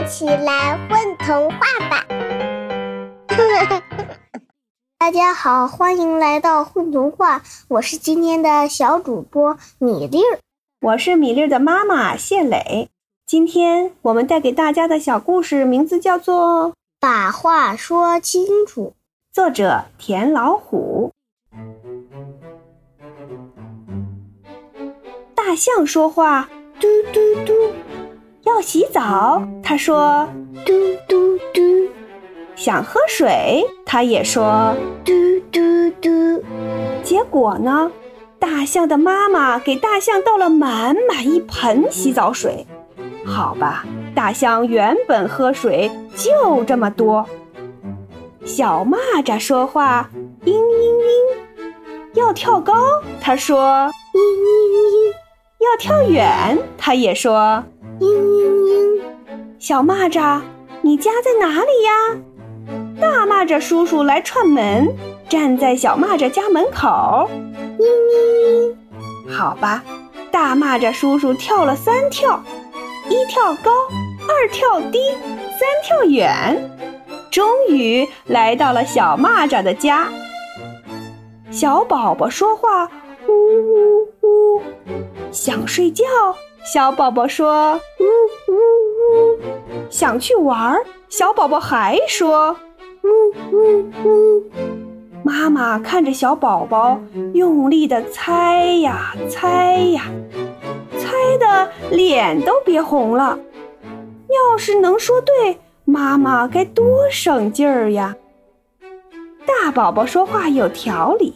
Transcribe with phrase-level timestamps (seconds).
[0.00, 1.58] 一起来混童话
[1.90, 2.06] 吧！
[4.98, 10.38] 大家好，欢迎来到混童话，我是今天的小主播米粒儿，
[10.80, 12.88] 我是米粒儿的妈妈谢磊。
[13.26, 18.94] 今天我们带给大家的小故事名字叫做《把话说清楚》，
[19.34, 21.12] 作者田老虎。
[25.34, 26.48] 大象说话。
[28.60, 30.28] 要洗澡，他说
[30.66, 30.74] 嘟
[31.08, 31.88] 嘟嘟；
[32.54, 35.12] 想喝水，他也说嘟
[35.50, 35.58] 嘟
[36.02, 36.44] 嘟。
[37.02, 37.90] 结果呢，
[38.38, 42.66] 大象的妈妈给大象倒了满满一盆洗澡水。
[43.24, 47.24] 好吧，大象原本喝水就这么多。
[48.44, 50.10] 小蚂蚱说话，
[50.44, 50.60] 嘤嘤嘤。
[52.12, 52.74] 要跳高，
[53.22, 54.52] 他说嘤嘤
[55.00, 55.14] 嘤。
[55.60, 57.64] 要跳远，他也说。
[58.00, 58.29] 嘤，
[59.70, 60.40] 小蚂蚱，
[60.82, 61.92] 你家在哪里呀？
[63.00, 64.92] 大蚂蚱叔叔来串门，
[65.28, 67.30] 站在小蚂蚱家门口。
[67.78, 68.74] 嘤嘤
[69.28, 69.84] 嘤，好吧，
[70.32, 72.42] 大蚂蚱叔叔跳了三跳，
[73.08, 73.70] 一跳高，
[74.28, 74.98] 二跳低，
[75.50, 76.68] 三跳远，
[77.30, 80.08] 终于来到了小蚂蚱的家。
[81.52, 82.90] 小宝宝说话，
[83.28, 84.62] 呜呜呜，
[85.30, 86.04] 想睡觉。
[86.62, 87.80] 小宝宝说：“，
[89.90, 92.56] 想去玩儿。”小宝宝还说
[93.02, 94.44] ：“呜呜呜。”
[95.24, 97.00] 妈妈看着小宝宝
[97.34, 100.04] 用力的猜呀猜呀，
[100.96, 103.38] 猜的脸都憋红了。
[104.28, 108.16] 要是能说对，妈妈该多省劲儿呀！
[109.44, 111.34] 大宝宝说话有条理，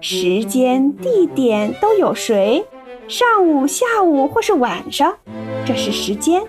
[0.00, 2.64] 时间、地点都有谁？
[3.08, 5.14] 上午、下午或是晚上，
[5.66, 6.42] 这是时间；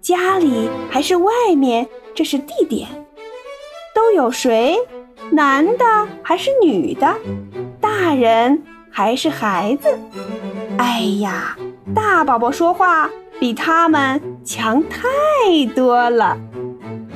[0.00, 2.88] 家里还是外面，这是地点。
[3.94, 4.76] 都有谁？
[5.30, 5.84] 男的
[6.22, 7.14] 还是女的？
[7.80, 9.98] 大人还是孩子？
[10.78, 11.56] 哎呀，
[11.94, 14.98] 大宝宝说话比他们强太
[15.74, 16.36] 多了。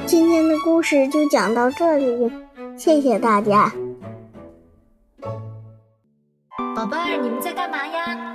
[0.07, 2.31] 今天的故事就讲到这里，
[2.77, 3.73] 谢谢大家。
[6.77, 8.34] 宝贝儿，你们在干嘛呀？